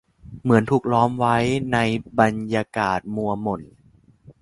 [0.41, 1.37] เหมือนถูกล้อมไว้
[1.73, 1.77] ใน
[2.19, 3.61] บรรยากาศมัวหม่น